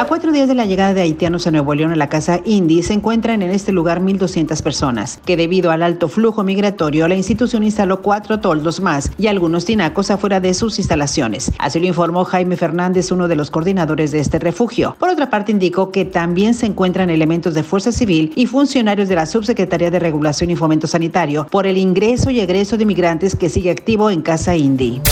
A 0.00 0.06
cuatro 0.06 0.32
días 0.32 0.48
de 0.48 0.54
la 0.54 0.64
llegada 0.64 0.94
de 0.94 1.02
haitianos 1.02 1.46
a 1.46 1.50
Nuevo 1.50 1.74
León 1.74 1.92
a 1.92 1.94
la 1.94 2.08
casa 2.08 2.40
Indy, 2.46 2.82
se 2.82 2.94
encuentran 2.94 3.42
en 3.42 3.50
este 3.50 3.70
lugar 3.70 4.00
1.200 4.00 4.62
personas, 4.62 5.20
que 5.26 5.36
debido 5.36 5.70
al 5.70 5.82
alto 5.82 6.08
flujo 6.08 6.42
migratorio, 6.42 7.06
la 7.06 7.16
institución 7.16 7.64
instaló 7.64 8.00
cuatro 8.00 8.40
toldos 8.40 8.80
más 8.80 9.12
y 9.18 9.26
algunos 9.26 9.66
tinacos 9.66 10.10
afuera 10.10 10.40
de 10.40 10.54
sus 10.54 10.78
instalaciones. 10.78 11.52
Así 11.58 11.80
lo 11.80 11.86
informó 11.86 12.24
Jaime 12.24 12.56
Fernández, 12.56 13.12
uno 13.12 13.28
de 13.28 13.36
los 13.36 13.50
coordinadores 13.50 14.10
de 14.10 14.20
este 14.20 14.38
refugio. 14.38 14.96
Por 14.98 15.10
otra 15.10 15.28
parte, 15.28 15.52
indicó 15.52 15.92
que 15.92 16.06
también 16.06 16.54
se 16.54 16.64
encuentran 16.64 17.10
elementos 17.10 17.52
de 17.52 17.62
Fuerza 17.62 17.92
Civil 17.92 18.32
y 18.36 18.46
funcionarios 18.46 19.06
de 19.06 19.16
la 19.16 19.26
Subsecretaría 19.26 19.90
de 19.90 19.98
Regulación 19.98 20.48
y 20.48 20.56
Fomento 20.56 20.86
Sanitario 20.86 21.46
por 21.50 21.66
el 21.66 21.76
ingreso 21.76 22.30
y 22.30 22.40
egreso 22.40 22.78
de 22.78 22.86
migrantes 22.86 23.36
que 23.36 23.50
sigue 23.50 23.70
activo 23.70 24.08
en 24.08 24.22
Casa 24.22 24.56
Indy. 24.56 25.02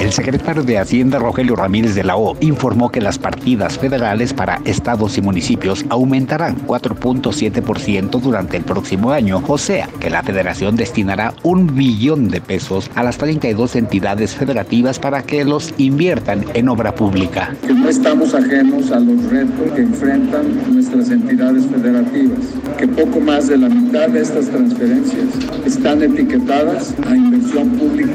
El 0.00 0.12
secretario 0.12 0.62
de 0.62 0.78
Hacienda, 0.78 1.18
Rogelio 1.18 1.56
Ramírez 1.56 1.96
de 1.96 2.04
la 2.04 2.16
O, 2.16 2.36
informó 2.40 2.88
que 2.88 3.00
las 3.00 3.18
partidas 3.18 3.78
federales 3.78 4.32
para 4.32 4.60
estados 4.64 5.18
y 5.18 5.22
municipios 5.22 5.84
aumentarán 5.88 6.56
4.7% 6.68 8.20
durante 8.20 8.56
el 8.56 8.62
próximo 8.62 9.10
año, 9.10 9.42
o 9.44 9.58
sea 9.58 9.88
que 9.98 10.08
la 10.08 10.22
federación 10.22 10.76
destinará 10.76 11.34
un 11.42 11.74
billón 11.74 12.28
de 12.28 12.40
pesos 12.40 12.88
a 12.94 13.02
las 13.02 13.18
32 13.18 13.74
entidades 13.74 14.36
federativas 14.36 15.00
para 15.00 15.24
que 15.24 15.44
los 15.44 15.74
inviertan 15.78 16.44
en 16.54 16.68
obra 16.68 16.94
pública. 16.94 17.56
no 17.68 17.88
estamos 17.88 18.34
ajenos 18.34 18.92
a 18.92 19.00
los 19.00 19.24
retos 19.24 19.72
que 19.74 19.82
enfrentan 19.82 20.46
nuestras 20.72 21.10
entidades 21.10 21.66
federativas, 21.66 22.38
que 22.78 22.86
poco 22.86 23.18
más 23.18 23.48
de 23.48 23.58
la 23.58 23.68
mitad 23.68 24.08
de 24.08 24.20
estas 24.20 24.46
transferencias 24.46 25.26
están 25.66 26.04
etiquetadas 26.04 26.94
a 27.04 27.16
inversión 27.16 27.70
pública. 27.70 28.07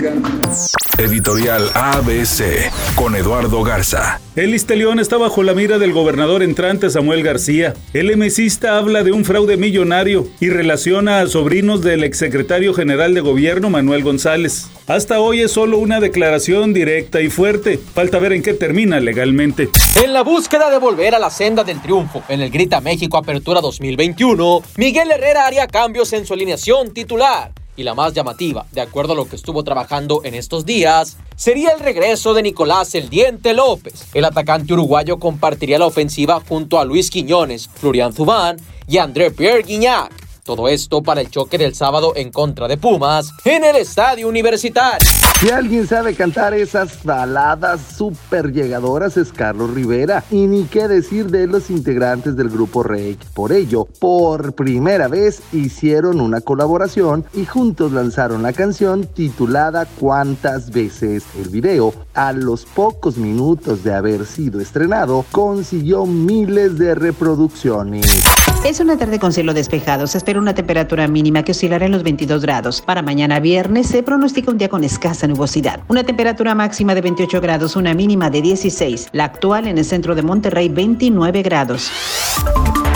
Editorial 0.98 1.70
ABC 1.74 2.70
con 2.96 3.16
Eduardo 3.16 3.64
Garza. 3.64 4.20
El 4.36 4.54
Istelión 4.54 5.00
está 5.00 5.18
bajo 5.18 5.44
la 5.44 5.54
mira 5.54 5.78
del 5.78 5.94
gobernador 5.94 6.44
entrante 6.44 6.90
Samuel 6.90 7.24
García. 7.24 7.74
El 7.94 8.16
MCista 8.18 8.78
habla 8.78 9.04
de 9.04 9.14
un 9.14 9.24
fraude 9.24 9.56
millonario 9.56 10.28
y 10.42 10.50
relaciona 10.50 11.22
a 11.22 11.28
sobrinos 11.28 11.84
del 11.84 12.04
exsecretario 12.04 12.74
general 12.74 13.14
de 13.14 13.22
gobierno 13.22 13.70
Manuel 13.70 14.04
González. 14.04 14.70
Hasta 14.88 15.22
hoy 15.22 15.40
es 15.40 15.52
solo 15.52 15.78
una 15.78 16.02
declaración 16.02 16.74
directa 16.74 17.22
y 17.22 17.30
fuerte. 17.30 17.78
Falta 17.78 18.20
ver 18.20 18.34
en 18.34 18.44
qué 18.44 18.54
termina 18.54 19.00
legalmente. 19.00 19.70
En 20.04 20.12
la 20.12 20.24
búsqueda 20.24 20.70
de 20.70 20.80
volver 20.80 21.16
a 21.16 21.20
la 21.20 21.30
senda 21.30 21.64
del 21.64 21.82
triunfo 21.82 22.24
en 22.28 22.42
el 22.42 22.50
Grita 22.52 22.82
México 22.82 23.18
Apertura 23.18 23.62
2021, 23.62 24.64
Miguel 24.76 25.12
Herrera 25.12 25.48
haría 25.48 25.68
cambios 25.68 26.12
en 26.12 26.26
su 26.26 26.34
alineación 26.34 26.94
titular 26.94 27.54
y 27.76 27.84
la 27.84 27.94
más 27.94 28.14
llamativa, 28.14 28.66
de 28.72 28.82
acuerdo 28.82 29.14
a 29.14 29.16
lo 29.16 29.28
que 29.28 29.36
estuvo 29.36 29.64
trabajando 29.64 30.22
en 30.24 30.36
estos 30.36 30.66
días, 30.66 31.18
sería 31.36 31.72
el 31.72 31.80
regreso 31.80 32.34
de 32.34 32.44
Nicolás 32.44 32.96
El 32.96 33.10
Diente 33.10 33.54
López. 33.54 34.06
El 34.14 34.26
atacante 34.26 34.74
uruguayo 34.74 35.20
compartiría 35.20 35.80
la 35.80 35.88
ofensiva 35.88 36.42
junto 36.48 36.80
a 36.80 36.86
Luis 36.86 37.10
Quiñones, 37.10 37.70
Florian 37.74 38.14
Zubán 38.14 38.58
y 38.88 38.98
André 38.98 39.32
Pierre 39.32 39.64
Guignac. 39.64 40.23
Todo 40.44 40.68
esto 40.68 41.02
para 41.02 41.22
el 41.22 41.30
choque 41.30 41.58
del 41.58 41.74
sábado 41.74 42.12
en 42.18 42.30
contra 42.30 42.68
de 42.68 42.76
Pumas 42.76 43.32
en 43.46 43.64
el 43.64 43.78
estadio 43.78 44.28
universitario. 44.28 45.08
Si 45.40 45.50
alguien 45.50 45.88
sabe 45.88 46.16
cantar 46.16 46.54
esas 46.54 47.02
baladas 47.04 47.80
súper 47.96 48.52
llegadoras 48.52 49.16
es 49.16 49.32
Carlos 49.32 49.74
Rivera. 49.74 50.22
Y 50.32 50.48
ni 50.48 50.66
qué 50.66 50.90
decir 50.90 51.28
de 51.28 51.48
los 51.48 51.70
integrantes 51.70 52.36
del 52.36 52.50
grupo 52.50 52.84
Rey. 52.84 53.18
Por 53.34 53.54
ello, 53.54 53.86
por 54.00 54.54
primera 54.54 55.08
vez 55.08 55.42
hicieron 55.54 56.20
una 56.20 56.42
colaboración 56.42 57.26
y 57.34 57.46
juntos 57.46 57.94
lanzaron 57.94 58.44
la 58.44 58.52
canción 58.52 59.06
titulada 59.06 59.86
¿Cuántas 59.86 60.72
veces? 60.72 61.24
El 61.38 61.50
video, 61.50 61.94
a 62.14 62.34
los 62.34 62.66
pocos 62.66 63.16
minutos 63.16 63.86
de 63.86 63.94
haber 63.94 64.26
sido 64.26 64.60
estrenado, 64.60 65.26
consiguió 65.32 66.06
miles 66.06 66.78
de 66.78 66.96
reproducciones. 66.96 68.24
Es 68.66 68.80
una 68.80 68.98
tarde 68.98 69.20
con 69.20 69.34
cielo 69.34 69.54
despejado. 69.54 70.08
Se 70.08 70.18
espera 70.18 70.40
una 70.40 70.56
temperatura 70.56 71.06
mínima 71.10 71.44
que 71.44 71.52
oscilará 71.52 71.86
en 71.86 71.92
los 71.92 72.02
22 72.02 72.42
grados. 72.42 72.82
Para 72.82 73.02
mañana 73.02 73.42
viernes 73.42 73.88
se 73.88 74.04
pronostica 74.04 74.52
un 74.52 74.58
día 74.58 74.70
con 74.70 74.86
escasa 74.86 75.28
nubosidad. 75.28 75.82
Una 75.90 76.06
temperatura 76.06 76.56
máxima 76.56 76.96
de 76.96 77.02
28 77.02 77.42
grados, 77.42 77.76
una 77.76 77.94
mínima 77.94 78.30
de 78.30 78.42
16. 78.42 79.10
La 79.12 79.26
actual 79.26 79.68
en 79.68 79.78
el 79.78 79.84
centro 79.84 80.16
de 80.16 80.22
Monterrey, 80.22 80.70
29 80.70 81.42
grados. 81.42 81.92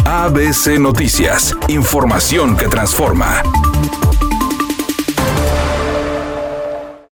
ABC 0.06 0.80
Noticias. 0.80 1.54
Información 1.68 2.56
que 2.56 2.70
transforma. 2.70 3.44